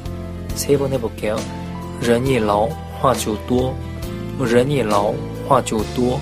[0.56, 1.36] 세 번 해볼게요.
[2.00, 2.68] 人一老
[3.02, 3.74] 话就多
[4.40, 5.14] 人一老
[5.48, 6.20] 话就多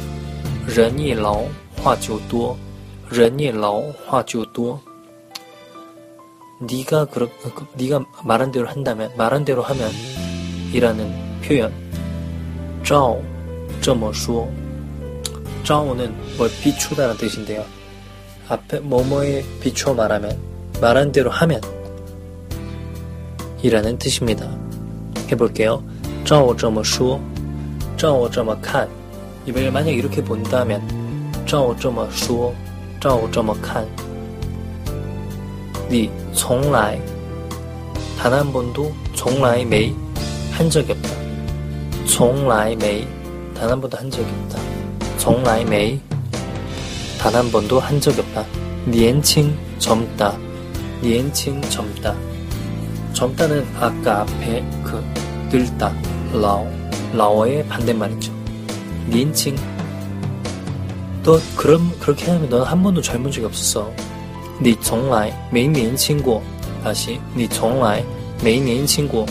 [0.65, 1.43] 人一老
[1.83, 2.57] 话就多
[3.09, 4.79] 人一老话就多
[6.59, 7.27] 네가 그렇
[7.75, 9.89] 네가 말한 대로 한다면 말한 대로 하면
[10.73, 11.71] 이라는 표현
[12.83, 13.17] 照
[13.81, 14.47] 这么说
[15.63, 17.63] 照는 뭘 비추다는 뜻인데요.
[18.47, 20.37] 앞에 뭐뭐에 비추어 말하면
[20.81, 21.61] 말한 대로 하면
[23.61, 24.49] 이라는 뜻입니다.
[25.31, 25.83] 해볼게요.
[26.25, 27.19] 照这么说
[27.97, 28.87] 照这么看
[29.45, 30.81] 이걸 만약 이렇게 본다면
[31.45, 32.53] 照这么说
[32.99, 33.87] 照这么看
[35.89, 36.99] 你从来
[38.17, 39.93] 단 한 번도 从来没
[40.51, 41.09] 한 적이 없다.
[42.05, 43.05] 从来没
[43.55, 44.59] 단 한 번도 한 적이 없다.
[45.17, 45.99] 从来没
[47.19, 48.45] 단 한 번도 한 적이 없다.
[48.85, 50.37] 年轻 젊다.
[51.01, 52.15] 年轻 젊다.
[53.13, 55.03] 젊다는 아까 앞에 그
[55.51, 55.93] 늙다.
[56.33, 56.65] 老
[57.13, 58.31] 라오의 반대말이죠.
[59.07, 59.55] 年轻
[61.23, 63.91] 너 그럼 그렇게 하면 너는 한 번도 젊은 적이 없었어.
[64.59, 66.41] 你从来没年轻过
[66.83, 68.03] 다시 你从来
[68.43, 69.25] 没年轻过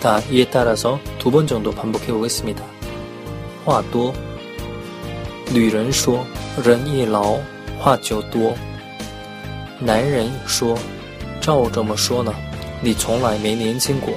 [0.00, 2.62] 다 이에 따라서 두 번 정도 반복해 보겠습니다.
[3.64, 4.14] 话多
[5.52, 6.24] 女人说
[6.64, 7.36] 人一老
[7.78, 8.54] 话就多
[9.78, 10.78] 男人说
[11.40, 12.32] 照这么说呢
[12.80, 14.14] 你从来没年轻过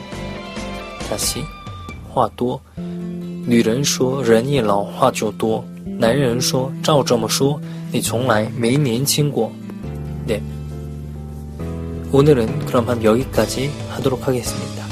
[1.10, 1.44] 다시
[2.10, 2.62] 话多
[3.46, 5.66] 女人说人一老话就多
[5.98, 7.60] 男人说照这么说
[7.92, 9.52] 你从来没年轻过
[10.28, 10.42] 네.
[12.12, 14.85] 오늘은 그럼 한 여기까지 하도록 하겠습니다.